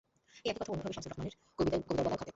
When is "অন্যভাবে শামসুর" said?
0.71-1.11